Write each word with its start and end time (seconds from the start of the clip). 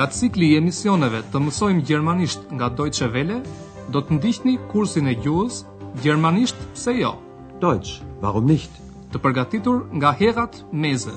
nga 0.00 0.08
cikli 0.08 0.46
i 0.50 0.56
emisioneve 0.56 1.18
të 1.32 1.40
mësojmë 1.44 1.82
gjermanisht 1.84 2.46
nga 2.56 2.70
Deutsche 2.76 3.08
Welle, 3.12 3.42
do 3.92 4.00
të 4.00 4.16
ndihni 4.16 4.54
kursin 4.72 5.10
e 5.12 5.12
gjuhës 5.20 5.58
Gjermanisht 6.02 6.56
se 6.80 6.94
jo. 6.96 7.10
Dojtës, 7.60 7.98
warum 8.22 8.46
nicht? 8.48 8.70
Të 9.12 9.20
përgatitur 9.20 9.82
nga 10.00 10.14
Herat 10.16 10.56
Meze. 10.72 11.12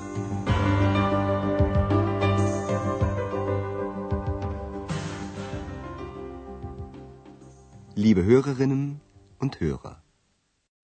Liebe 7.96 8.26
Hörerinnen 8.28 8.86
und 9.40 9.56
Hörer. 9.64 9.96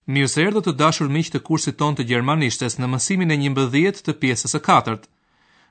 Mirë 0.08 0.32
se 0.38 0.48
erdo 0.48 0.64
të 0.64 0.78
dashur 0.80 1.12
miqë 1.12 1.36
të 1.36 1.44
kursit 1.50 1.76
ton 1.82 2.00
të 2.00 2.08
Gjermanishtes 2.08 2.80
në 2.80 2.88
mësimin 2.96 3.36
e 3.36 3.40
një 3.44 3.52
mbëdhjet 3.56 4.00
të 4.08 4.16
pjesës 4.24 4.56
e 4.56 4.64
katërt, 4.70 5.10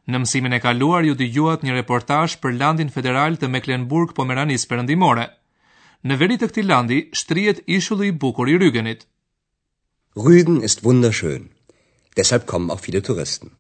Në 0.10 0.20
mësimin 0.24 0.56
e 0.58 0.58
kaluar 0.64 1.06
ju 1.06 1.14
dëgjuat 1.20 1.62
një 1.66 1.74
reportazh 1.76 2.34
për 2.44 2.56
Landin 2.60 2.90
Federal 2.94 3.36
të 3.38 3.50
Mecklenburg-Pomeranisë 3.56 4.66
Perëndimore. 4.72 5.26
Në 6.10 6.16
veri 6.22 6.38
të 6.42 6.48
këtij 6.50 6.64
landi 6.66 6.98
shtrihet 7.20 7.60
ishulli 7.78 8.08
i 8.10 8.16
bukur 8.24 8.50
i 8.50 8.56
Rügenit. 8.64 9.04
Rügen 10.28 10.58
ist 10.68 10.82
wunderschön. 10.88 11.46
Deshalb 12.18 12.48
kommen 12.50 12.72
auch 12.74 12.82
viele 12.88 13.04
Touristen. 13.10 13.54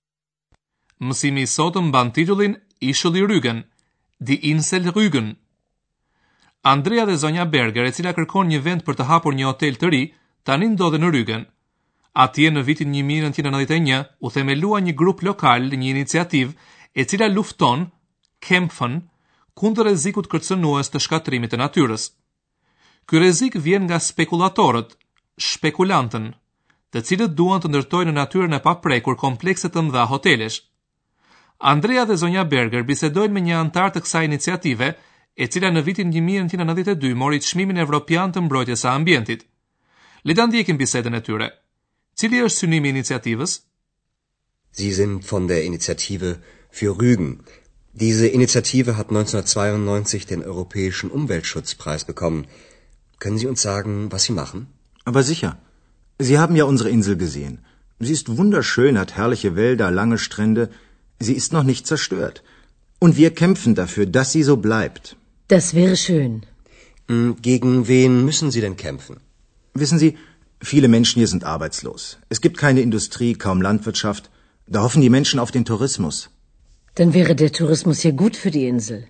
Mësimi 1.05 1.45
i 1.45 1.51
sotëm 1.53 1.91
mban 1.91 2.09
titullin 2.17 2.57
Ishulli 2.81 3.21
i 3.21 3.27
Rügen, 3.31 3.61
di 4.17 4.39
Insel 4.53 4.89
Rügen. 4.97 5.29
Andrea 6.73 7.05
dhe 7.07 7.17
Zonja 7.21 7.45
Berger, 7.53 7.85
e 7.85 7.91
cila 7.95 8.15
kërkon 8.17 8.49
një 8.49 8.59
vend 8.65 8.87
për 8.87 8.95
të 8.97 9.07
hapur 9.11 9.35
një 9.37 9.49
hotel 9.51 9.77
të 9.79 9.93
ri, 9.93 10.01
tani 10.49 10.73
ndodhen 10.73 11.05
në 11.05 11.13
Rügen. 11.15 11.45
Atje 12.19 12.49
në 12.51 12.61
vitin 12.67 12.89
1991 12.91 14.01
u 14.19 14.29
themelua 14.35 14.79
një 14.83 14.93
grup 15.01 15.21
lokal, 15.23 15.69
një 15.71 15.87
iniciativë 15.91 16.71
e 16.99 17.05
cila 17.07 17.29
lufton 17.31 17.85
kempfën 18.43 18.97
kundër 19.61 19.87
rrezikut 19.87 20.27
kërcënues 20.33 20.91
të 20.91 20.99
shkatrimit 21.05 21.53
të 21.53 21.59
natyrës. 21.61 22.07
Ky 23.07 23.21
rrezik 23.21 23.55
vjen 23.67 23.85
nga 23.87 23.99
spekulatorët, 24.03 24.91
spekulantën, 25.51 26.25
të 26.91 27.05
cilët 27.07 27.37
duan 27.39 27.63
të 27.63 27.71
ndërtojnë 27.71 28.11
në 28.11 28.17
natyrën 28.19 28.57
e 28.57 28.63
paprekur 28.67 29.15
komplekse 29.23 29.71
të 29.71 29.85
mëdha 29.87 30.03
hotelesh. 30.11 30.59
Andrea 31.73 32.03
dhe 32.09 32.19
zonja 32.19 32.43
Berger 32.55 32.83
bisedojnë 32.91 33.35
me 33.37 33.45
një 33.47 33.55
antar 33.61 33.95
të 33.95 34.03
kësaj 34.03 34.25
iniciative, 34.27 34.91
e 35.41 35.47
cila 35.47 35.71
në 35.71 35.85
vitin 35.87 36.11
1992 36.19 37.15
mori 37.23 37.39
çmimin 37.47 37.79
evropian 37.85 38.35
të 38.35 38.43
mbrojtjes 38.43 38.83
së 38.85 38.91
ambientit. 38.97 39.41
Le 40.27 40.35
ta 40.35 40.47
ndjekim 40.51 40.77
bisedën 40.83 41.15
e 41.15 41.23
tyre. 41.29 41.49
Ciliež 42.19 42.51
Synime 42.59 42.89
Initiatives? 42.95 43.51
Sie 44.79 44.91
sind 44.99 45.23
von 45.33 45.43
der 45.51 45.61
Initiative 45.69 46.29
für 46.77 46.91
Rügen. 47.01 47.31
Diese 47.93 48.27
Initiative 48.27 48.91
hat 48.97 49.07
1992 49.07 50.25
den 50.25 50.41
Europäischen 50.43 51.11
Umweltschutzpreis 51.19 52.03
bekommen. 52.11 52.41
Können 53.21 53.37
Sie 53.37 53.47
uns 53.47 53.61
sagen, 53.61 54.11
was 54.11 54.23
Sie 54.25 54.33
machen? 54.33 54.67
Aber 55.05 55.23
sicher. 55.23 55.51
Sie 56.27 56.37
haben 56.37 56.55
ja 56.57 56.65
unsere 56.65 56.89
Insel 56.89 57.15
gesehen. 57.25 57.55
Sie 58.05 58.15
ist 58.19 58.35
wunderschön, 58.37 58.99
hat 58.99 59.15
herrliche 59.19 59.51
Wälder, 59.55 59.89
lange 59.99 60.17
Strände. 60.25 60.63
Sie 61.25 61.35
ist 61.41 61.53
noch 61.53 61.65
nicht 61.71 61.87
zerstört. 61.87 62.43
Und 63.03 63.13
wir 63.15 63.31
kämpfen 63.41 63.75
dafür, 63.75 64.05
dass 64.17 64.33
sie 64.33 64.43
so 64.43 64.57
bleibt. 64.57 65.15
Das 65.47 65.73
wäre 65.73 65.95
schön. 65.95 66.33
Hm, 67.07 67.37
gegen 67.49 67.87
wen 67.87 68.25
müssen 68.29 68.49
Sie 68.51 68.61
denn 68.65 68.75
kämpfen? 68.87 69.15
Wissen 69.81 69.99
Sie, 70.03 70.11
Viele 70.61 70.89
Menschen 70.89 71.19
hier 71.19 71.27
sind 71.27 71.43
arbeitslos. 71.45 72.17
Es 72.29 72.41
gibt 72.41 72.57
keine 72.57 72.81
Industrie, 72.81 73.33
kaum 73.33 73.61
Landwirtschaft. 73.61 74.29
Da 74.67 74.81
hoffen 74.81 75.01
die 75.01 75.09
Menschen 75.09 75.39
auf 75.39 75.51
den 75.51 75.63
Tourismus. 75.65 76.29
Dann 76.95 77.13
wäre 77.13 77.33
der 77.33 77.51
Tourismus 77.53 77.99
hier 78.01 78.11
gut 78.11 78.35
für 78.35 78.51
die 78.51 78.67
Insel. 78.67 79.07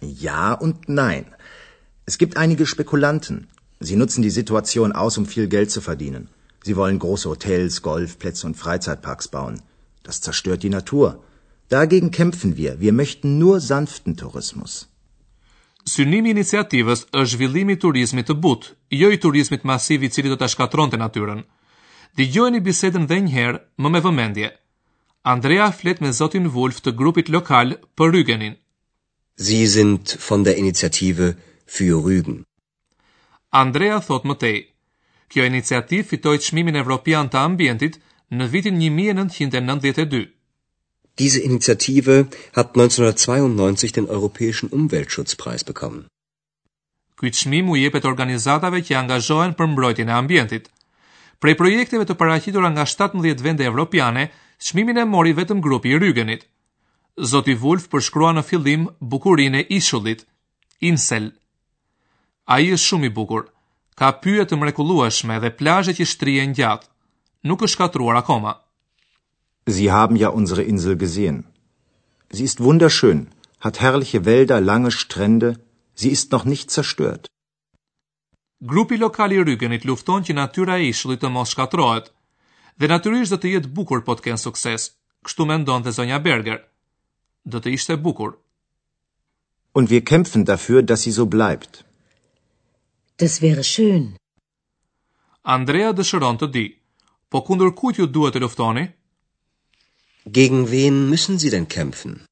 Ja 0.00 0.52
und 0.52 0.88
nein. 0.88 1.24
Es 2.06 2.16
gibt 2.18 2.36
einige 2.36 2.64
Spekulanten. 2.64 3.48
Sie 3.80 3.96
nutzen 3.96 4.22
die 4.22 4.30
Situation 4.40 4.92
aus, 4.92 5.18
um 5.18 5.26
viel 5.26 5.48
Geld 5.48 5.70
zu 5.72 5.80
verdienen. 5.80 6.28
Sie 6.62 6.76
wollen 6.76 7.00
große 7.00 7.28
Hotels, 7.28 7.82
Golfplätze 7.82 8.46
und 8.46 8.56
Freizeitparks 8.56 9.28
bauen. 9.28 9.62
Das 10.04 10.20
zerstört 10.20 10.62
die 10.62 10.70
Natur. 10.78 11.24
Dagegen 11.68 12.10
kämpfen 12.12 12.56
wir. 12.56 12.78
Wir 12.78 12.92
möchten 12.92 13.38
nur 13.38 13.58
sanften 13.60 14.16
Tourismus. 14.16 14.88
synimi 15.92 16.30
iniciativës 16.32 17.02
është 17.12 17.30
zhvillimi 17.36 17.76
i 17.76 17.82
turizmit 17.84 18.28
të 18.28 18.36
butë, 18.46 18.70
jo 19.00 19.10
i 19.12 19.18
turizmit 19.24 19.64
masiv 19.70 20.02
i 20.06 20.12
cili 20.16 20.32
do 20.32 20.36
ta 20.40 20.48
shkatërronte 20.48 20.96
natyrën. 21.02 21.42
Dëgjojeni 22.18 22.60
bisedën 22.66 23.06
dhe 23.10 23.18
një 23.26 23.32
herë, 23.36 23.60
më 23.82 23.88
me 23.92 24.00
vëmendje. 24.06 24.48
Andrea 25.34 25.66
flet 25.78 26.00
me 26.00 26.12
zotin 26.20 26.48
Wolf 26.56 26.80
të 26.84 26.94
grupit 27.00 27.28
lokal 27.36 27.74
për 27.96 28.10
Rügenin. 28.14 28.54
Sie 29.44 29.66
sind 29.68 30.16
von 30.28 30.44
der 30.44 30.56
Initiative 30.64 31.34
für 31.74 31.96
Rügen. 32.06 32.44
Andrea 33.50 33.98
thot 34.08 34.24
më 34.28 34.34
tej. 34.42 34.56
Kjo 35.30 35.44
iniciativë 35.48 36.06
fitoi 36.08 36.38
çmimin 36.44 36.76
evropian 36.80 37.28
të 37.28 37.38
ambientit 37.48 37.98
në 38.30 38.48
vitin 38.52 38.76
1992. 38.80 40.26
Diese 41.18 41.40
Initiative 41.44 42.26
hat 42.56 42.74
1992 42.74 43.92
den 43.92 44.06
europäischen 44.10 44.68
Umweltschutzpreis 44.78 45.64
bekommen. 45.66 46.04
Ky 47.20 47.30
çmim 47.32 47.70
u 47.70 47.76
jepet 47.78 48.04
organizatave 48.10 48.80
që 48.88 48.96
angazhohen 49.00 49.54
për 49.60 49.66
mbrojtjen 49.74 50.08
e 50.08 50.12
ambientit. 50.16 50.64
Prej 51.42 51.54
projekteve 51.60 52.04
të 52.08 52.14
paraqitura 52.22 52.70
nga 52.74 52.84
17 52.94 53.42
vende 53.46 53.64
evropiane, 53.70 54.24
çmimin 54.58 54.98
e 54.98 55.04
mori 55.04 55.32
vetëm 55.38 55.62
grupi 55.62 55.94
i 55.94 56.00
Rügenit. 56.02 56.42
Zoti 57.34 57.54
Wolf 57.62 57.86
përshkrua 57.94 58.32
në 58.34 58.42
fillim 58.48 58.88
bukurinë 59.14 59.60
e 59.62 59.66
ishullit, 59.78 60.26
Insel. 60.90 61.30
Ai 62.56 62.72
është 62.74 62.88
shumë 62.88 63.10
i 63.10 63.14
bukur. 63.20 63.46
Ka 64.00 64.10
pyje 64.22 64.44
të 64.50 64.58
mrekullueshme 64.64 65.38
dhe 65.44 65.54
plazhe 65.60 65.94
që 66.00 66.10
shtrihen 66.14 66.56
gjatë. 66.58 66.90
Nuk 67.48 67.62
është 67.62 67.74
shkatruar 67.76 68.18
akoma. 68.22 68.56
Sie 69.66 69.90
haben 69.90 70.16
ja 70.16 70.28
unsere 70.28 70.62
Insel 70.62 70.96
gesehen. 70.96 71.44
Sie 72.30 72.44
ist 72.44 72.60
wunderschön, 72.60 73.28
hat 73.60 73.80
herrliche 73.80 74.24
Wälder, 74.26 74.60
lange 74.60 74.90
Strände, 74.90 75.58
sie 75.94 76.10
ist 76.10 76.32
noch 76.32 76.44
nicht 76.44 76.70
zerstört. 76.70 77.28
Grupi 78.66 78.96
lokal 78.96 79.32
i 79.32 79.38
Rygenit 79.42 79.84
lufton 79.84 80.22
që 80.24 80.34
natyra 80.36 80.76
e 80.80 80.88
ishullit 80.90 81.20
të 81.22 81.28
mos 81.32 81.50
shkatrohet 81.52 82.06
dhe 82.78 82.88
natyrisht 82.92 83.32
do 83.32 83.38
të 83.40 83.52
jetë 83.54 83.72
bukur 83.76 84.00
po 84.06 84.12
të 84.16 84.22
kenë 84.28 84.42
sukses, 84.42 84.84
kështu 85.24 85.44
mendon 85.48 85.82
dhe 85.84 85.92
zonja 85.96 86.18
Berger. 86.26 86.58
Do 87.52 87.58
të 87.60 87.72
ishte 87.76 87.96
bukur. 88.04 88.30
Und 89.76 89.90
wir 89.90 90.04
kämpfen 90.12 90.44
dafür, 90.44 90.80
dass 90.82 91.02
sie 91.02 91.12
so 91.20 91.26
bleibt. 91.26 91.84
Das 93.22 93.40
wäre 93.42 93.62
schön. 93.64 94.04
Andrea 95.56 95.90
dëshiron 95.92 96.38
të 96.40 96.50
di, 96.56 96.66
po 97.30 97.44
kundër 97.48 97.72
kujt 97.80 97.98
ju 98.00 98.06
duhet 98.10 98.34
të 98.36 98.42
luftoni? 98.44 98.86
Gegen 100.26 100.70
wen 100.70 101.10
müssen 101.10 101.38
Sie 101.38 101.50
denn 101.50 101.68
kämpfen? 101.68 102.22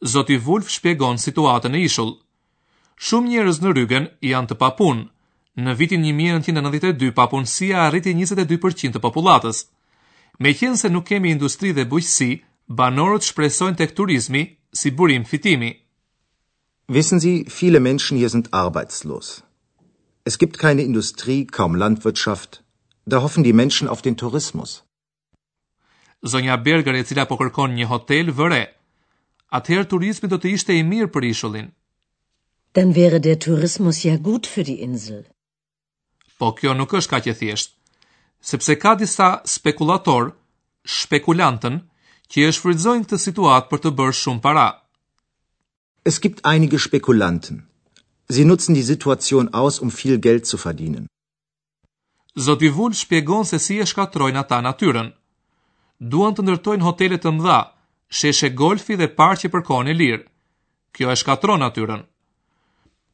Zoti 0.00 0.46
Wolf 0.46 0.70
shpjegon 0.70 1.18
situatën 1.18 1.74
e 1.74 1.80
ishull. 1.88 2.12
Shumë 3.06 3.28
njerëz 3.32 3.58
në 3.60 3.72
rrugën 3.72 4.06
janë 4.28 4.50
të 4.52 4.56
papunë. 4.60 5.02
Në 5.64 5.74
vitin 5.80 6.02
1992 6.06 7.10
papunësia 7.16 7.82
arriti 7.88 8.14
22% 8.14 8.94
të 8.94 9.02
popullatës. 9.02 9.64
Me 10.38 10.54
se 10.54 10.88
nuk 10.90 11.06
kemi 11.08 11.30
industri 11.32 11.72
dhe 11.72 11.84
bujqësi, 11.90 12.30
banorët 12.68 13.22
shpresojnë 13.26 13.76
tek 13.78 13.94
turizmi 13.96 14.44
si 14.72 14.90
burim 14.92 15.24
fitimi. 15.24 15.72
Wissen 16.88 17.18
Sie, 17.20 17.46
viele 17.60 17.80
Menschen 17.80 18.16
hier 18.18 18.28
sind 18.28 18.52
arbeitslos. 18.54 19.42
Es 20.24 20.38
gibt 20.38 20.58
keine 20.58 20.82
Industrie, 20.82 21.46
kaum 21.46 21.74
Landwirtschaft. 21.74 22.62
Da 23.06 23.22
hoffen 23.22 23.42
die 23.44 23.52
Menschen 23.52 23.88
auf 23.88 24.02
den 24.02 24.16
Tourismus 24.16 24.83
zonja 26.28 26.56
Berger 26.64 26.94
e 26.96 27.04
cila 27.06 27.24
po 27.28 27.36
kërkon 27.40 27.74
një 27.76 27.86
hotel 27.90 28.30
vëre. 28.38 28.62
Atëherë 29.58 29.88
turizmi 29.92 30.28
do 30.32 30.38
të 30.40 30.54
ishte 30.56 30.74
i 30.74 30.82
mirë 30.90 31.10
për 31.14 31.26
ishullin. 31.30 31.68
Dan 32.74 32.94
wäre 32.96 33.18
der 33.26 33.38
Tourismus 33.44 34.00
ja 34.04 34.16
gut 34.28 34.46
für 34.50 34.64
die 34.68 34.80
Insel. 34.86 35.20
Po 36.38 36.48
kjo 36.58 36.72
nuk 36.74 36.90
është 36.98 37.10
kaq 37.14 37.26
e 37.30 37.34
thjesht, 37.40 37.74
sepse 38.50 38.74
ka 38.82 38.94
disa 39.02 39.28
spekulator, 39.54 40.32
spekulantën 40.98 41.76
që 42.32 42.48
e 42.48 42.54
shfrytëzojnë 42.56 43.04
këtë 43.04 43.20
situatë 43.26 43.70
për 43.70 43.84
të 43.84 43.92
bërë 44.00 44.16
shumë 44.22 44.42
para. 44.46 44.64
Es 46.10 46.18
gibt 46.24 46.42
einige 46.44 46.78
Spekulanten. 46.88 47.62
Sie 48.28 48.44
nutzen 48.44 48.74
die 48.74 48.82
Situation 48.88 49.52
aus, 49.60 49.78
um 49.78 49.90
viel 50.00 50.18
Geld 50.18 50.46
zu 50.46 50.56
verdienen. 50.56 51.06
Zoti 52.48 52.68
Vull 52.74 52.94
shpjegon 53.00 53.44
se 53.44 53.58
si 53.66 53.78
e 53.78 53.86
shkatrojnë 53.86 54.40
ata 54.40 54.58
natyrën 54.66 55.12
duan 56.12 56.34
të 56.36 56.42
ndërtojnë 56.44 56.84
hotelet 56.86 57.22
të 57.24 57.30
mëdha, 57.36 57.58
sheshe 58.16 58.50
golfi 58.62 58.96
dhe 59.00 59.08
parqe 59.20 59.48
për 59.52 59.62
kohën 59.68 59.90
e 59.92 59.94
lirë. 60.00 60.24
Kjo 60.94 61.08
e 61.12 61.16
shkatron 61.20 61.62
natyrën. 61.64 62.02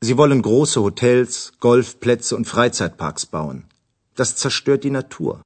Sie 0.04 0.16
wollen 0.20 0.40
große 0.42 0.80
Hotels, 0.82 1.36
Golfplätze 1.60 2.32
und 2.36 2.48
Freizeitparks 2.48 3.26
bauen. 3.30 3.62
Das 4.16 4.34
zerstört 4.34 4.82
die 4.84 4.94
Natur. 4.96 5.38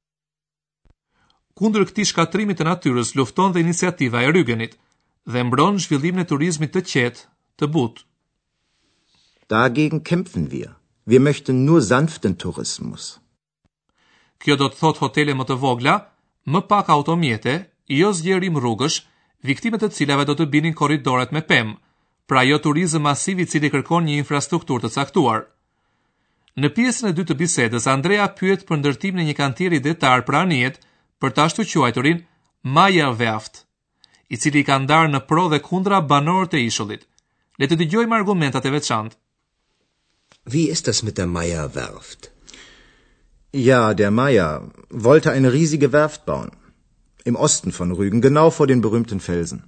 Kundër 1.55 1.85
këtij 1.89 2.07
shkatrimit 2.11 2.59
të 2.59 2.65
natyrës 2.67 3.13
lufton 3.19 3.53
dhe 3.55 3.61
iniciativa 3.63 4.23
e 4.25 4.31
Rügenit 4.35 4.73
dhe 5.31 5.43
mbron 5.47 5.77
zhvillimin 5.79 6.23
e 6.25 6.29
turizmit 6.31 6.73
të 6.75 6.81
qetë, 6.91 7.25
të 7.61 7.67
butë. 7.75 8.03
Dagegen 9.53 10.01
kämpfen 10.01 10.49
wir. 10.51 10.73
Wir 11.05 11.21
möchten 11.21 11.63
nur 11.65 11.81
sanften 11.85 12.33
Tourismus. 12.41 13.19
Kjo 14.41 14.55
do 14.57 14.67
të 14.69 14.79
thot 14.81 15.01
hotele 15.03 15.35
më 15.37 15.45
të 15.47 15.55
vogla, 15.61 15.95
më 16.53 16.59
pak 16.69 16.89
automjete, 16.93 17.53
jo 17.99 18.11
zgjerim 18.13 18.57
rrugësh, 18.61 18.99
viktimet 19.49 19.81
të 19.81 19.89
cilave 19.97 20.25
do 20.29 20.35
të 20.37 20.47
binin 20.53 20.75
korridoret 20.81 21.31
me 21.33 21.41
pem, 21.41 21.71
pra 22.29 22.41
jo 22.49 22.59
turizëm 22.61 23.05
masiv 23.07 23.39
i 23.41 23.45
cili 23.49 23.71
kërkon 23.73 24.05
një 24.05 24.19
infrastruktur 24.23 24.81
të 24.83 24.93
caktuar. 24.97 25.45
Në 26.61 26.69
pjesën 26.75 27.09
e 27.09 27.15
dytë 27.17 27.31
të 27.33 27.39
bisedës, 27.41 27.85
Andrea 27.95 28.27
pyet 28.37 28.63
për 28.69 28.79
ndërtimin 28.79 29.25
e 29.25 29.27
një 29.29 29.35
kantiri 29.39 29.79
detar 29.83 30.23
pranjet 30.29 30.77
për 31.21 31.29
të 31.33 31.43
ashtu 31.45 31.65
quajturin 31.73 32.21
Maya 32.77 33.09
Weft, 33.19 33.63
i 34.33 34.37
cili 34.41 34.63
ka 34.69 34.77
ndarë 34.85 35.11
në 35.13 35.19
pro 35.29 35.45
dhe 35.51 35.59
kundra 35.67 35.99
banorët 36.11 36.55
e 36.57 36.63
ishullit. 36.69 37.03
Le 37.59 37.67
të 37.67 37.75
dëgjojmë 37.81 38.17
argumentat 38.19 38.65
e 38.67 38.71
veçantë. 38.77 39.15
Wie 40.53 40.71
ist 40.75 40.85
das 40.87 41.03
mit 41.03 41.15
der 41.17 41.27
Maya 41.37 41.63
Werft? 41.75 42.31
Ja, 43.63 43.93
der 43.93 44.11
Meier 44.11 44.63
wollte 44.89 45.31
eine 45.31 45.53
riesige 45.53 45.91
Werft 45.93 46.25
bauen. 46.25 46.51
Im 47.23 47.37
Osten 47.37 47.71
von 47.71 47.93
Rügen, 47.93 48.19
genau 48.19 48.49
vor 48.49 48.67
den 48.67 48.81
berühmten 48.81 49.21
Felsen. 49.21 49.61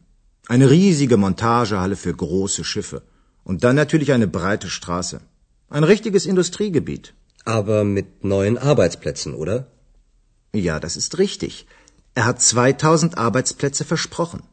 Eine 0.49 0.69
riesige 0.69 1.15
Montagehalle 1.15 1.95
für 1.95 2.13
große 2.13 2.65
Schiffe. 2.65 3.01
Und 3.45 3.63
dann 3.63 3.77
natürlich 3.77 4.11
eine 4.11 4.27
breite 4.27 4.67
Straße. 4.67 5.21
Ein 5.69 5.85
richtiges 5.85 6.25
Industriegebiet. 6.25 7.13
Aber 7.45 7.85
mit 7.85 8.25
neuen 8.25 8.57
Arbeitsplätzen, 8.57 9.33
oder? 9.33 9.57
Ja, 10.51 10.81
das 10.81 10.97
ist 10.97 11.17
richtig. 11.17 11.65
Er 12.13 12.25
hat 12.25 12.41
2000 12.41 13.17
Arbeitsplätze 13.17 13.85
versprochen. 13.85 14.43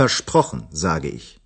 Versprochen, 0.00 0.64
sage 0.72 1.08
ich. 1.10 1.38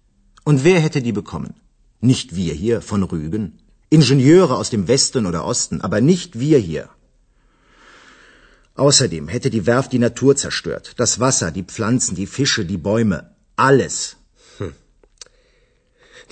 Und 0.46 0.64
wer 0.64 0.80
hätte 0.80 1.02
die 1.02 1.12
bekommen? 1.20 1.52
Nicht 2.00 2.36
wir 2.36 2.54
hier 2.54 2.80
von 2.80 3.02
Rügen. 3.02 3.46
Ingenieure 3.90 4.56
aus 4.56 4.70
dem 4.70 4.88
Westen 4.88 5.26
oder 5.26 5.44
Osten, 5.44 5.82
aber 5.82 6.00
nicht 6.00 6.40
wir 6.40 6.56
hier. 6.70 6.84
Außerdem 8.76 9.28
hätte 9.28 9.50
die 9.50 9.66
Werft 9.66 9.90
die 9.92 10.00
Natur 10.08 10.34
zerstört. 10.44 10.86
Das 10.96 11.20
Wasser, 11.20 11.50
die 11.52 11.62
Pflanzen, 11.72 12.14
die 12.16 12.26
Fische, 12.36 12.64
die 12.72 12.80
Bäume. 12.90 13.18
Alles. 13.56 14.16
Hm. 14.58 14.72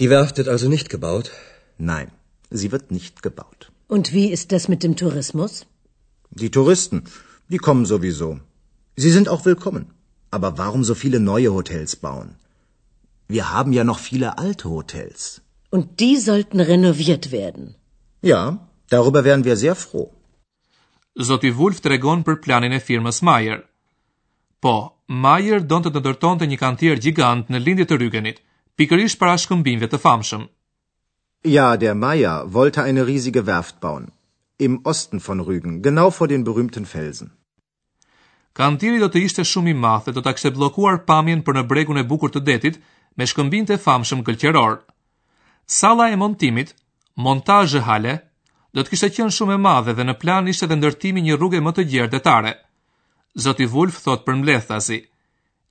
Die 0.00 0.10
Werft 0.10 0.36
wird 0.38 0.48
also 0.48 0.68
nicht 0.68 0.88
gebaut? 0.90 1.30
Nein, 1.78 2.08
sie 2.50 2.72
wird 2.72 2.90
nicht 2.90 3.22
gebaut. 3.22 3.60
Und 3.94 4.12
wie 4.12 4.28
ist 4.36 4.50
das 4.50 4.66
mit 4.72 4.82
dem 4.82 4.96
Tourismus? 4.96 5.66
Die 6.42 6.50
Touristen, 6.50 6.98
die 7.52 7.58
kommen 7.66 7.86
sowieso. 7.86 8.28
Sie 8.96 9.12
sind 9.16 9.28
auch 9.28 9.44
willkommen. 9.44 9.86
Aber 10.36 10.58
warum 10.58 10.82
so 10.82 10.94
viele 10.94 11.20
neue 11.20 11.50
Hotels 11.54 11.94
bauen? 11.94 12.30
Wir 13.28 13.44
haben 13.52 13.72
ja 13.78 13.84
noch 13.84 14.00
viele 14.10 14.28
alte 14.38 14.66
Hotels. 14.70 15.42
Und 15.70 15.86
die 16.00 16.16
sollten 16.30 16.58
renoviert 16.60 17.30
werden. 17.30 17.64
Ja, 18.32 18.44
darüber 18.94 19.20
wären 19.28 19.44
wir 19.44 19.56
sehr 19.56 19.74
froh. 19.86 20.10
Zoti 21.20 21.50
Wolf 21.54 21.82
tregon 21.84 22.22
për 22.24 22.38
planin 22.44 22.72
e 22.72 22.78
firmës 22.80 23.18
Mayer. 23.28 23.58
Po, 24.64 24.72
Mayer 25.12 25.60
donte 25.60 25.90
të 25.92 26.00
ndërtonte 26.00 26.46
një 26.48 26.56
kantier 26.56 26.96
gjigant 26.96 27.50
në 27.52 27.58
lindje 27.60 27.84
të 27.90 27.98
Rügenit, 28.00 28.38
pikërisht 28.80 29.18
para 29.20 29.34
shkëmbimeve 29.42 29.90
të 29.92 30.00
famshëm. 30.00 30.46
Ja, 31.52 31.66
der 31.76 31.92
Mayer 31.94 32.46
wollte 32.54 32.80
eine 32.86 33.04
riesige 33.04 33.44
Werft 33.46 33.76
bauen 33.80 34.08
im 34.62 34.78
Osten 34.86 35.18
von 35.18 35.40
Rügen, 35.42 35.82
genau 35.82 36.08
vor 36.14 36.28
den 36.28 36.44
berühmten 36.46 36.86
Felsen. 36.86 37.32
Kantieri 38.54 39.00
do 39.02 39.08
të 39.10 39.24
ishte 39.26 39.42
shumë 39.48 39.72
i 39.72 39.74
madh 39.82 40.04
dhe 40.06 40.12
do 40.16 40.22
ta 40.22 40.32
kishte 40.36 40.52
bllokuar 40.54 41.00
pamjen 41.08 41.42
për 41.42 41.56
në 41.58 41.62
bregun 41.66 41.98
e 41.98 42.04
bukur 42.06 42.30
të 42.30 42.44
detit 42.46 42.78
me 43.18 43.26
shkëmbinte 43.26 43.78
famshëm 43.84 44.22
gëlqëror. 44.28 44.78
Salla 45.80 46.10
e 46.12 46.16
montimit, 46.20 46.72
montazhe 47.16 47.80
hale, 47.88 48.20
do 48.76 48.80
të 48.84 48.92
kishte 48.92 49.08
qenë 49.16 49.32
shumë 49.36 49.56
e 49.58 49.62
madhe 49.66 49.92
dhe 49.96 50.04
në 50.08 50.14
plan 50.22 50.46
ishte 50.52 50.66
edhe 50.66 50.78
ndërtimi 50.80 51.22
një 51.24 51.34
rrugë 51.38 51.60
më 51.64 51.72
të 51.76 51.82
gjerë 51.92 52.12
detare. 52.14 52.52
Zoti 53.46 53.66
Wolf 53.74 53.98
thot 54.04 54.24
për 54.26 54.38
mblethasi, 54.40 54.98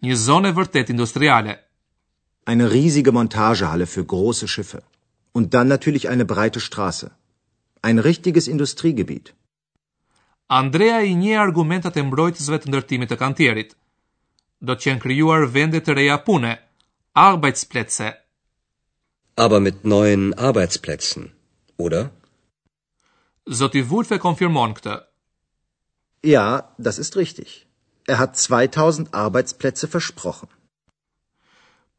një 0.06 0.16
zonë 0.26 0.50
e 0.52 0.56
vërtet 0.60 0.94
industriale. 0.94 1.56
Eine 2.52 2.68
riesige 2.74 3.14
Montagehalle 3.18 3.86
für 3.90 4.06
große 4.14 4.48
Schiffe 4.54 4.84
und 5.34 5.54
dann 5.54 5.68
natürlich 5.68 6.10
eine 6.10 6.26
breite 6.34 6.60
Straße. 6.68 7.10
Ein 7.82 8.00
richtiges 8.10 8.48
Industriegebiet. 8.48 9.34
Andrea 10.62 11.02
i 11.08 11.14
një 11.16 11.38
argumentat 11.42 11.98
e 11.98 12.04
mbrojtësve 12.04 12.58
të 12.62 12.70
ndërtimit 12.72 13.10
të 13.12 13.18
kantierit. 13.22 13.74
Do 14.68 14.74
të 14.76 14.82
qenë 14.86 15.04
krijuar 15.06 15.48
vende 15.58 15.80
të 15.82 15.94
reja 15.98 16.18
pune, 16.28 16.54
arbeitsplätze. 17.28 18.12
Aber 19.46 19.60
mit 19.60 19.86
neuen 19.94 20.34
Arbeitsplätzen, 20.50 21.32
oder? 21.78 22.10
Zoti 23.50 23.80
e 24.14 24.18
konfirmon 24.20 24.74
këtë. 24.74 24.96
Ja, 26.24 26.62
das 26.78 27.00
ist 27.00 27.16
richtig. 27.18 27.66
Er 28.08 28.20
hat 28.20 28.38
2000 28.38 29.14
Arbeitsplätze 29.14 29.88
versprochen. 29.88 30.48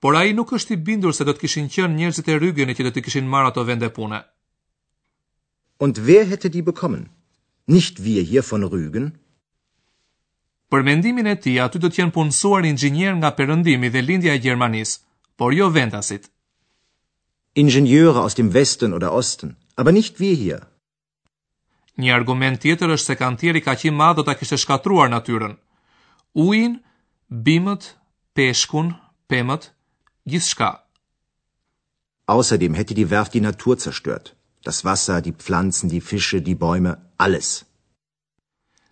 Por 0.00 0.14
ai 0.16 0.32
nuk 0.32 0.52
është 0.52 0.72
i 0.72 0.76
bindur 0.76 1.12
se 1.14 1.24
do 1.24 1.32
të 1.32 1.40
kishin 1.40 1.68
qenë 1.70 1.94
njerëzit 1.96 2.28
e 2.28 2.36
rrugën 2.38 2.74
që 2.74 2.84
do 2.86 2.90
të 2.90 3.02
kishin 3.06 3.26
marrë 3.30 3.50
ato 3.50 3.64
vende 3.64 3.90
pune. 3.90 4.20
Und 5.78 6.06
wer 6.06 6.24
hätte 6.28 6.48
die 6.50 6.62
bekommen? 6.62 7.08
Nicht 7.66 8.04
wir 8.04 8.22
hier 8.22 8.42
von 8.48 8.62
Rügen? 8.64 9.12
Për 10.70 10.82
mendimin 10.82 11.26
e 11.26 11.36
tij, 11.36 11.58
aty 11.62 11.78
do 11.78 11.88
të 11.88 12.00
jenë 12.02 12.14
punësuar 12.14 12.64
inxhinier 12.64 13.14
nga 13.18 13.30
Perëndimi 13.36 13.88
dhe 13.92 14.00
lindja 14.02 14.32
e 14.34 14.40
Gjermanisë, 14.42 14.98
por 15.38 15.52
jo 15.52 15.66
vendasit. 15.74 16.30
Ingenieure 17.54 18.20
aus 18.22 18.34
dem 18.34 18.50
Westen 18.54 18.92
oder 18.94 19.10
Osten, 19.12 19.56
aber 19.76 19.92
nicht 19.92 20.20
wir 20.20 20.34
hier. 20.36 20.62
Një 22.00 22.12
argument 22.14 22.56
tjetër 22.62 22.92
është 22.94 23.10
se 23.12 23.16
kantieri 23.20 23.60
ka 23.60 23.74
qenë 23.76 23.96
madh 23.96 24.16
do 24.16 24.22
ta 24.24 24.32
kishte 24.36 24.56
shkatruar 24.56 25.10
natyrën. 25.12 25.56
Ujin, 26.34 26.78
bimët, 27.28 27.90
peshkun, 28.32 28.94
pemët, 29.28 29.68
gjithçka. 30.30 30.70
Außerdem 32.32 32.74
hätte 32.78 32.94
die 32.96 33.10
Werft 33.10 33.34
die 33.34 33.44
Natur 33.44 33.76
zerstört. 33.76 34.34
Das 34.64 34.84
Wasser, 34.84 35.20
die 35.20 35.32
Pflanzen, 35.32 35.90
die 35.90 36.00
Fische, 36.00 36.40
die 36.40 36.54
Bäume, 36.54 36.96
alles. 37.18 37.64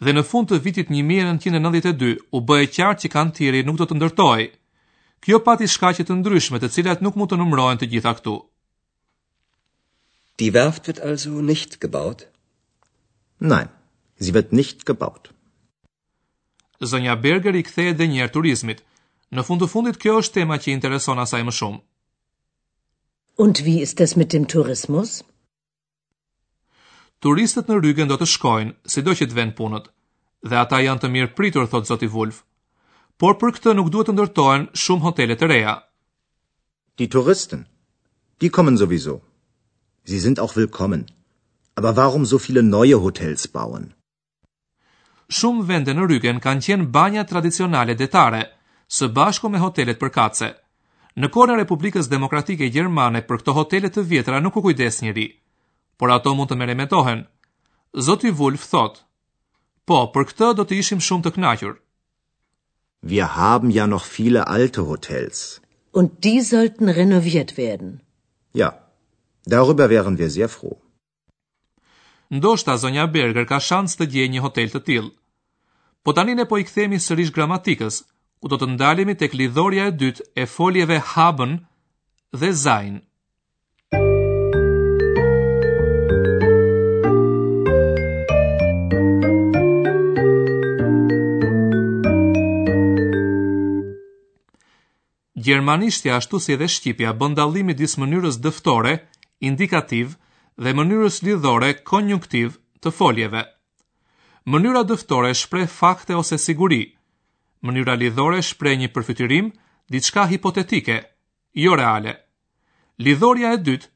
Dhe 0.05 0.13
në 0.13 0.25
fund 0.25 0.51
të 0.51 0.59
vitit 0.65 0.91
1992 0.93 2.19
u 2.37 2.41
bë 2.49 2.59
e 2.65 2.67
qartë 2.75 3.05
që 3.07 3.13
kantieri 3.15 3.63
nuk 3.65 3.79
do 3.81 3.87
të 3.89 3.97
ndërtohej. 3.97 4.47
Kjo 5.25 5.39
pati 5.47 5.69
shkaqe 5.69 6.05
të 6.09 6.19
ndryshme, 6.21 6.61
të 6.61 6.69
cilat 6.75 7.01
nuk 7.05 7.17
mund 7.17 7.33
të 7.33 7.41
numërohen 7.41 7.81
të 7.81 7.89
gjitha 7.95 8.13
këtu. 8.21 8.37
Die 10.41 10.53
Werft 10.55 10.89
wird 10.91 11.01
also 11.01 11.41
nicht 11.53 11.81
gebaut. 11.81 12.27
Nein, 13.43 13.69
sie 14.19 14.35
wird 14.35 14.53
nicht 14.53 14.85
gebaut. 14.85 15.31
Zonja 16.81 17.15
Berger 17.23 17.55
i 17.57 17.63
kthehet 17.63 17.97
edhe 17.97 18.07
njëherë 18.11 18.33
turizmit. 18.35 18.83
Në 19.37 19.45
fund 19.49 19.61
të 19.63 19.67
fundit 19.73 19.97
kjo 20.01 20.15
është 20.21 20.35
tema 20.37 20.59
që 20.61 20.69
i 20.69 20.73
intereson 20.77 21.19
asaj 21.23 21.43
më 21.49 21.53
shumë. 21.61 21.81
Und 23.45 23.63
wie 23.65 23.81
ist 23.87 24.01
es 24.05 24.15
mit 24.17 24.33
dem 24.33 24.45
Tourismus? 24.53 25.15
Turistët 27.25 27.69
në 27.73 27.79
Rügen 27.85 28.09
do 28.11 28.17
të 28.21 28.27
shkojnë, 28.35 28.75
sido 28.95 29.13
që 29.17 29.29
të 29.31 29.37
vënë 29.39 29.57
punët. 29.59 29.87
Dhe 30.49 30.57
ata 30.61 30.81
janë 30.85 31.01
të 31.03 31.09
mirë 31.15 31.33
pritur, 31.37 31.69
thot 31.73 31.87
zoti 31.89 32.09
Wolf. 32.17 32.43
Por 33.21 33.37
për 33.41 33.57
këtë 33.57 33.75
nuk 33.77 33.89
duhet 33.93 34.09
të 34.11 34.17
ndërtohen 34.17 34.69
shumë 34.85 35.07
hotele 35.07 35.37
të 35.37 35.47
reja. 35.53 35.75
Die 36.99 37.09
Touristen, 37.13 37.67
die 38.41 38.51
kommen 38.51 38.77
sowieso. 38.81 39.21
Sie 40.05 40.21
sind 40.21 40.41
auch 40.41 40.57
willkommen. 40.57 41.05
Aber 41.79 41.97
warum 41.97 42.25
so 42.25 42.39
viele 42.39 42.63
neue 42.63 43.01
Hotels 43.03 43.47
bauen? 43.57 43.95
Shumë 45.39 45.67
vende 45.69 45.95
në 45.95 46.07
Rygen 46.11 46.41
kanë 46.45 46.65
qenë 46.69 46.89
banja 46.97 47.25
tradicionale 47.33 47.95
detare, 48.01 48.41
së 48.97 49.09
bashku 49.19 49.49
me 49.53 49.61
hotelet 49.63 49.99
për 50.01 50.11
kace. 50.17 50.49
Në 51.21 51.29
kone 51.37 51.57
Republikës 51.61 52.09
Demokratike 52.11 52.71
Gjermane 52.77 53.23
për 53.29 53.39
këto 53.43 53.55
hotelet 53.59 53.95
të 53.97 54.03
vjetra 54.13 54.41
nuk 54.43 54.57
u 54.59 54.63
kujdes 54.65 55.01
njëri, 55.05 55.29
por 55.99 56.11
ato 56.15 56.35
mund 56.35 56.51
të 56.51 56.59
meremetohen. 56.63 57.23
Zoti 58.09 58.31
Wolf 58.41 58.67
thot, 58.73 59.01
po, 59.87 59.97
për 60.15 60.29
këtë 60.31 60.51
do 60.61 60.67
të 60.67 60.79
ishim 60.83 61.01
shumë 61.09 61.27
të 61.29 61.33
kënaqur. 61.39 61.77
Wir 63.13 63.27
haben 63.39 63.71
ja 63.75 63.87
noch 63.91 64.07
viele 64.17 64.43
alte 64.59 64.83
Hotels. 64.91 65.45
Und 65.93 66.19
die 66.27 66.41
sollten 66.49 66.89
renoviert 66.89 67.57
werden. 67.59 67.95
Ja, 68.65 68.69
darüber 69.57 69.91
wären 69.91 70.19
wir 70.19 70.31
sehr 70.31 70.49
froh 70.49 70.79
ndoshta 72.37 72.77
zonja 72.79 73.05
Berger 73.15 73.47
ka 73.51 73.59
shans 73.69 73.99
të 73.99 74.07
gjejë 74.13 74.33
një 74.35 74.45
hotel 74.47 74.71
të 74.73 74.81
tillë. 74.89 75.11
Po 76.05 76.11
tani 76.19 76.35
ne 76.39 76.47
po 76.51 76.59
i 76.59 76.65
kthehemi 76.69 77.03
sërish 77.07 77.35
gramatikës, 77.37 78.01
ku 78.41 78.47
do 78.51 78.57
të 78.59 78.71
ndalemi 78.75 79.15
tek 79.23 79.35
lidhorja 79.37 79.91
e 79.91 79.97
dytë 80.01 80.25
e 80.43 80.47
foljeve 80.55 80.99
haben 81.15 81.53
dhe 82.41 82.53
sein. 82.65 83.01
Gjermanishtja 95.51 96.15
ashtu 96.21 96.39
si 96.45 96.53
edhe 96.55 96.67
Shqipja 96.75 97.11
bëndalimi 97.21 97.75
disë 97.81 98.01
mënyrës 98.03 98.37
dëftore, 98.45 98.91
indikativë, 99.49 100.11
dhe 100.65 100.73
mënyrës 100.77 101.17
lidhore 101.25 101.69
konjunktiv 101.91 102.57
të 102.85 102.91
foljeve. 102.97 103.41
Mënyra 104.53 104.83
dëftore 104.91 105.31
shpreh 105.43 105.69
fakte 105.73 106.17
ose 106.21 106.37
siguri. 106.47 106.81
Mënyra 107.65 107.95
lidhore 108.03 108.43
shpreh 108.51 108.77
një 108.83 108.91
përfitirim, 108.93 109.49
diçka 109.93 110.27
hipotetike, 110.33 110.99
jo 111.65 111.77
reale. 111.81 112.13
Lidhorja 113.01 113.55
e 113.57 113.61
dytë, 113.65 113.89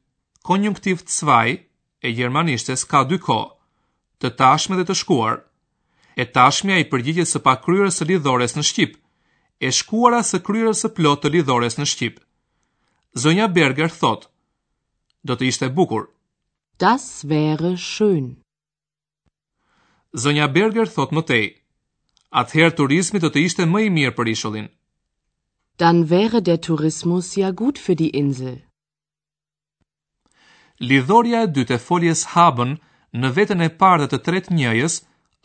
konjunktiv 0.48 1.04
svaj, 1.18 1.58
e 2.04 2.08
gjermanishtes 2.16 2.84
ka 2.88 3.04
dy 3.08 3.18
ko, 3.26 3.38
të 4.20 4.32
tashme 4.40 4.78
dhe 4.80 4.86
të 4.88 4.96
shkuar. 5.02 5.42
E 6.16 6.24
tashmja 6.36 6.80
i 6.80 6.88
përgjigjet 6.92 7.28
së 7.28 7.44
pakryrës 7.44 8.00
së 8.00 8.08
lidhores 8.12 8.56
në 8.56 8.64
Shqip, 8.70 8.96
e 9.60 9.68
shkuara 9.80 10.22
së 10.28 10.40
kryrës 10.46 10.84
së 10.86 10.92
plot 10.96 11.24
të 11.24 11.34
lidhores 11.36 11.76
në 11.78 11.88
Shqip. 11.92 12.18
Zonja 13.24 13.50
Berger 13.58 13.92
thot, 14.00 14.28
do 15.24 15.36
të 15.36 15.48
ishte 15.50 15.68
bukur, 15.80 16.08
Das 16.78 17.28
wäre 17.28 17.76
schön. 17.78 18.26
Zonja 20.22 20.46
Berger 20.48 20.86
thot 20.94 21.10
më 21.14 21.22
tej. 21.26 21.44
Atëherë 22.40 22.74
turizmi 22.78 23.18
do 23.22 23.28
të 23.30 23.38
ishte 23.46 23.62
më 23.70 23.80
i 23.86 23.90
mirë 23.96 24.14
për 24.16 24.28
ishullin. 24.34 24.68
Dann 25.78 26.08
wäre 26.10 26.40
der 26.42 26.56
Tourismus 26.60 27.36
ja 27.36 27.50
gut 27.52 27.78
für 27.78 27.94
die 27.94 28.10
Insel. 28.20 28.56
Lidhorja 30.80 31.42
e 31.42 31.46
dytë 31.54 31.74
e 31.74 31.78
foljes 31.88 32.20
haben 32.34 32.70
në 33.20 33.28
veten 33.36 33.60
e 33.66 33.70
parë 33.80 34.02
dhe 34.02 34.08
të 34.12 34.18
tretë 34.26 34.54
njëjës 34.58 34.98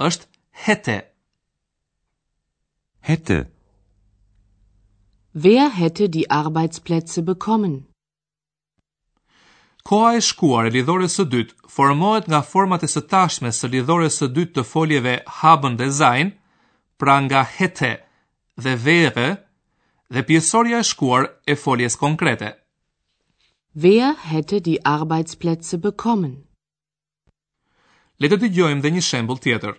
është 0.09 0.25
hete. 0.65 0.97
Hete. 3.09 3.39
Wer 5.45 5.69
hätte 5.79 6.09
die 6.09 6.29
Arbeitsplätze 6.31 7.21
bekommen? 7.21 7.79
Koha 9.89 10.15
e 10.17 10.21
shkuar 10.21 10.65
e 10.69 10.69
lidhores 10.75 11.15
së 11.17 11.23
dytë 11.33 11.67
formohet 11.75 12.27
nga 12.29 12.43
format 12.45 12.83
e 12.85 12.87
së 12.93 13.01
tashme 13.11 13.49
së 13.59 13.67
lidhores 13.73 14.17
së 14.21 14.27
dytë 14.35 14.53
të 14.57 14.63
foljeve 14.71 15.13
haben 15.37 15.77
dhe 15.79 15.87
sein, 15.99 16.27
pra 17.01 17.15
nga 17.25 17.41
hete 17.55 17.89
dhe 18.65 18.73
wäre 18.85 19.25
dhe 20.13 20.21
pjesoria 20.29 20.83
e 20.83 20.85
shkuar 20.91 21.25
e 21.51 21.55
foljes 21.63 21.97
konkrete. 22.03 22.51
Wer 23.85 24.13
hätte 24.29 24.59
die 24.69 24.77
Arbeitsplätze 24.91 25.81
bekommen? 25.87 26.35
Le 28.21 28.29
të 28.29 28.37
dëgjojmë 28.43 28.83
dhe 28.85 28.93
një 28.97 29.03
shembull 29.09 29.41
tjetër. 29.45 29.73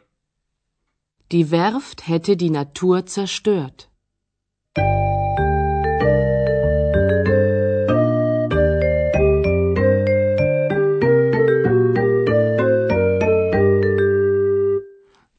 Die 1.30 1.44
Werft 1.54 2.02
hätte 2.10 2.34
die 2.42 2.50
Natur 2.58 3.06
zerstört. 3.06 3.89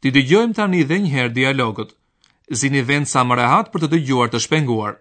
Ti 0.03 0.09
dëgjojmë 0.15 0.55
tani 0.59 0.79
dhe 0.89 0.97
njëherë 1.01 1.33
dialogët. 1.35 1.89
Zini 2.61 2.81
vend 2.89 3.11
sa 3.13 3.21
më 3.27 3.35
rehat 3.41 3.71
për 3.73 3.81
të 3.85 3.91
dëgjuar 3.93 4.31
të 4.33 4.45
shpenguar. 4.47 4.93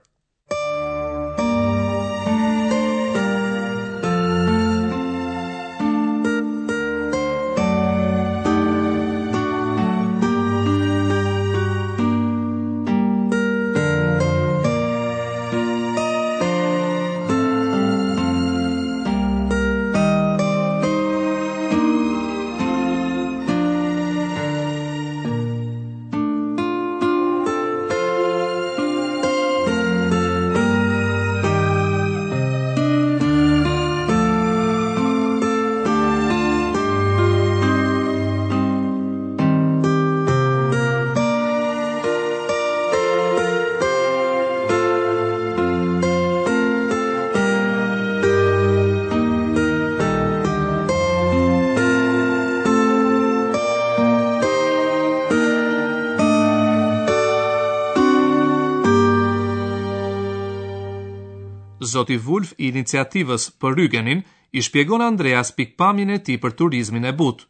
zoti 61.92 62.16
Vulf 62.28 62.50
i 62.62 62.66
iniciativës 62.72 63.42
për 63.60 63.76
Rygenin 63.78 64.20
i 64.58 64.62
shpjegon 64.66 65.04
Andreas 65.10 65.50
pikpamjen 65.58 66.10
e 66.16 66.22
tij 66.26 66.38
për 66.44 66.52
turizmin 66.62 67.08
e 67.10 67.12
butë. 67.20 67.44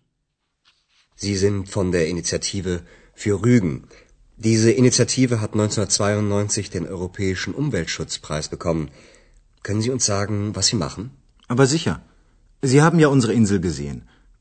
Sie 1.23 1.37
sind 1.43 1.69
von 1.75 1.93
der 1.95 2.07
Initiative 2.15 2.75
für 3.23 3.35
Rügen. 3.45 3.75
Diese 4.47 4.73
Initiative 4.83 5.35
hat 5.43 5.53
1992 5.55 6.71
den 6.77 6.87
Europäischen 6.95 7.55
Umweltschutzpreis 7.63 8.49
bekommen. 8.55 8.87
Können 9.65 9.83
Sie 9.85 9.91
uns 9.95 10.07
sagen, 10.15 10.39
was 10.57 10.67
Sie 10.71 10.77
machen? 10.87 11.05
Aber 11.53 11.67
sicher. 11.75 11.97
Sie 12.71 12.81
haben 12.85 12.99
ja 13.03 13.09
unsere 13.17 13.35
Insel 13.41 13.61
gesehen. 13.69 13.99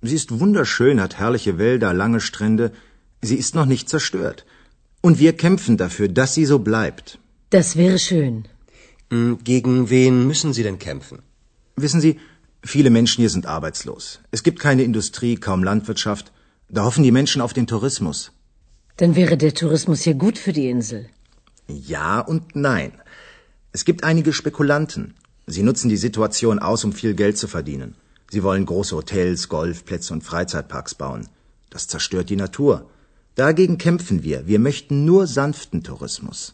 Sie 0.07 0.15
ist 0.21 0.39
wunderschön, 0.39 1.01
hat 1.01 1.19
herrliche 1.21 1.53
Wälder, 1.63 1.91
lange 1.93 2.21
Strände. 2.29 2.65
Sie 3.27 3.35
ist 3.43 3.53
noch 3.57 3.65
nicht 3.73 3.89
zerstört. 3.93 4.39
Und 5.05 5.15
wir 5.23 5.33
kämpfen 5.45 5.75
dafür, 5.85 6.07
dass 6.19 6.31
sie 6.35 6.45
so 6.53 6.59
bleibt. 6.69 7.07
Das 7.49 7.67
wäre 7.81 7.99
schön. 8.09 8.35
Hm, 9.11 9.37
gegen 9.43 9.89
wen 9.89 10.27
müssen 10.27 10.51
Sie 10.53 10.61
denn 10.63 10.77
kämpfen? 10.79 11.19
Wissen 11.75 11.99
Sie, 12.01 12.19
viele 12.63 12.89
Menschen 12.91 13.21
hier 13.23 13.31
sind 13.33 13.45
arbeitslos. 13.47 14.19
Es 14.31 14.41
gibt 14.43 14.59
keine 14.59 14.83
Industrie, 14.83 15.35
kaum 15.35 15.63
Landwirtschaft. 15.63 16.31
Da 16.69 16.83
hoffen 16.83 17.03
die 17.03 17.11
Menschen 17.19 17.41
auf 17.41 17.53
den 17.53 17.65
Tourismus. 17.67 18.31
Dann 18.97 19.15
wäre 19.15 19.35
der 19.37 19.53
Tourismus 19.55 20.01
hier 20.01 20.13
gut 20.25 20.37
für 20.37 20.53
die 20.53 20.69
Insel. 20.69 21.07
Ja 21.93 22.19
und 22.19 22.55
nein. 22.55 22.91
Es 23.71 23.83
gibt 23.87 24.03
einige 24.03 24.31
Spekulanten. 24.33 25.13
Sie 25.47 25.63
nutzen 25.63 25.89
die 25.89 26.01
Situation 26.05 26.59
aus, 26.59 26.83
um 26.83 26.93
viel 26.93 27.13
Geld 27.15 27.37
zu 27.43 27.47
verdienen. 27.47 27.95
Sie 28.29 28.43
wollen 28.43 28.67
große 28.71 28.95
Hotels, 28.95 29.49
Golfplätze 29.49 30.13
und 30.13 30.23
Freizeitparks 30.23 30.93
bauen. 30.93 31.27
Das 31.71 31.87
zerstört 31.87 32.29
die 32.29 32.35
Natur. 32.45 32.85
Dagegen 33.33 33.77
kämpfen 33.79 34.21
wir. 34.21 34.45
Wir 34.45 34.59
möchten 34.59 35.03
nur 35.05 35.25
sanften 35.25 35.81
Tourismus. 35.81 36.53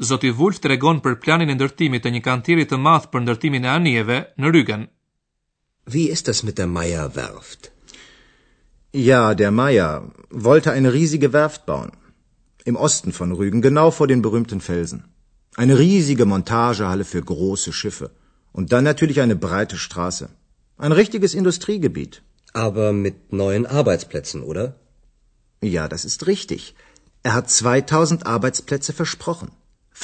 Zoti 0.00 0.30
Vulf 0.32 0.56
të 0.64 0.70
regon 0.72 1.02
për 1.04 1.18
planin 1.20 1.50
e 1.52 1.54
ndërtimit 1.58 2.00
të 2.06 2.10
një 2.12 2.20
kantiri 2.24 2.64
të 2.68 2.76
madh 2.84 3.06
për 3.12 3.22
ndërtimin 3.26 3.66
e 3.66 3.70
anijeve 3.72 4.16
në 4.40 4.52
Rügen. 4.54 4.86
Wie 5.94 6.06
ist 6.14 6.26
das 6.30 6.40
mit 6.48 6.56
der 6.60 6.66
Meyer 6.76 7.10
Werft? 7.16 7.68
Ja, 8.96 9.34
der 9.34 9.50
Meier 9.50 10.00
wollte 10.46 10.72
eine 10.72 10.92
riesige 10.94 11.32
Werft 11.34 11.66
bauen. 11.66 11.92
Im 12.64 12.76
Osten 12.86 13.12
von 13.12 13.32
Rügen, 13.40 13.60
genau 13.60 13.90
vor 13.90 14.06
den 14.06 14.22
berühmten 14.22 14.60
Felsen. 14.68 15.04
Eine 15.56 15.76
riesige 15.78 16.24
Montagehalle 16.24 17.04
für 17.04 17.20
große 17.22 17.72
Schiffe. 17.80 18.10
Und 18.52 18.72
dann 18.72 18.84
natürlich 18.84 19.20
eine 19.20 19.36
breite 19.36 19.76
Straße. 19.76 20.30
Ein 20.78 20.92
richtiges 20.92 21.34
Industriegebiet. 21.34 22.22
Aber 22.54 22.92
mit 22.94 23.32
neuen 23.32 23.66
Arbeitsplätzen, 23.66 24.42
oder? 24.42 24.66
Ja, 25.60 25.88
das 25.88 26.04
ist 26.06 26.26
richtig. 26.26 26.74
Er 27.22 27.34
hat 27.34 27.50
2000 27.50 28.26
Arbeitsplätze 28.26 28.92
versprochen. 28.94 29.50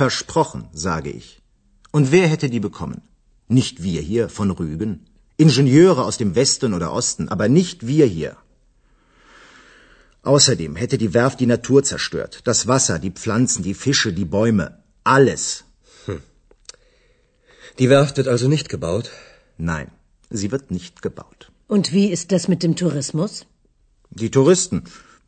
Versprochen, 0.05 0.62
sage 0.73 1.11
ich. 1.21 1.26
Und 1.97 2.12
wer 2.15 2.26
hätte 2.33 2.49
die 2.55 2.62
bekommen? 2.69 3.00
Nicht 3.59 3.76
wir 3.83 4.03
hier 4.11 4.29
von 4.38 4.50
Rügen, 4.59 4.93
Ingenieure 5.45 6.03
aus 6.09 6.17
dem 6.23 6.33
Westen 6.41 6.75
oder 6.79 6.88
Osten, 7.00 7.29
aber 7.35 7.49
nicht 7.61 7.79
wir 7.91 8.07
hier. 8.19 8.37
Außerdem 10.35 10.76
hätte 10.83 10.99
die 11.03 11.15
Werft 11.15 11.38
die 11.41 11.50
Natur 11.55 11.81
zerstört, 11.93 12.35
das 12.45 12.59
Wasser, 12.73 12.99
die 13.07 13.15
Pflanzen, 13.23 13.62
die 13.69 13.79
Fische, 13.85 14.12
die 14.19 14.26
Bäume, 14.38 14.67
alles. 15.17 15.65
Hm. 16.07 16.21
Die 17.79 17.88
Werft 17.95 18.19
wird 18.19 18.29
also 18.35 18.47
nicht 18.57 18.69
gebaut? 18.76 19.07
Nein, 19.73 19.88
sie 20.41 20.50
wird 20.55 20.67
nicht 20.79 21.00
gebaut. 21.07 21.41
Und 21.75 21.87
wie 21.97 22.09
ist 22.17 22.26
das 22.33 22.43
mit 22.53 22.61
dem 22.62 22.76
Tourismus? 22.81 23.33
Die 24.23 24.31
Touristen, 24.37 24.79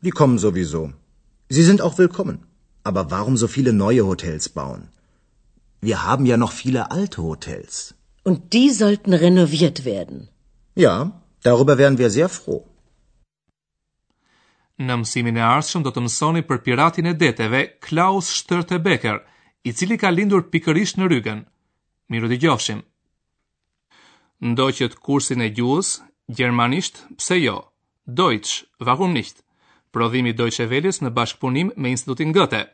die 0.05 0.13
kommen 0.19 0.37
sowieso. 0.47 0.81
Sie 1.55 1.63
sind 1.69 1.81
auch 1.81 1.97
willkommen. 1.97 2.39
Aber 2.83 3.09
warum 3.11 3.37
so 3.37 3.47
viele 3.47 3.73
neue 3.73 4.05
Hotels 4.05 4.49
bauen? 4.49 4.89
Wir 5.81 6.03
haben 6.03 6.25
ja 6.25 6.37
noch 6.37 6.51
viele 6.51 6.91
alte 6.91 7.23
Hotels. 7.23 7.93
Und 8.23 8.53
die 8.53 8.69
sollten 8.71 9.13
renoviert 9.13 9.85
werden. 9.85 10.29
Ja, 10.75 11.21
darüber 11.43 11.77
wären 11.77 11.97
wir 11.97 12.09
sehr 12.09 12.29
froh. 12.29 12.65
Në 14.79 14.95
mësimin 15.03 15.37
e 15.39 15.43
ardhshëm 15.43 15.83
do 15.83 15.91
të 15.91 16.01
mësoni 16.05 16.41
për 16.49 16.61
piratin 16.65 17.09
e 17.11 17.13
deteve 17.21 17.59
Klaus 17.83 18.29
Störtebeker, 18.39 19.17
i 19.67 19.73
cili 19.75 19.97
ka 19.99 20.11
lindur 20.13 20.45
pikërisht 20.53 20.99
në 20.99 21.09
rrugën. 21.09 21.41
Miru 22.09 22.29
të 22.31 22.37
gjofshim. 22.45 22.79
Ndoqët 24.53 24.95
kursin 25.03 25.43
e 25.43 25.49
gjuhës, 25.57 25.97
Gjermanisht, 26.31 27.03
pse 27.17 27.39
jo, 27.41 27.57
Deutsch, 28.05 28.63
warum 28.79 29.11
nicht? 29.13 29.41
prodhimi 29.95 30.33
Deutsche 30.39 30.67
Welles 30.73 31.01
në 31.05 31.13
bashkëpunim 31.21 31.73
me 31.77 31.95
Institutin 31.97 32.35
Goethe. 32.39 32.65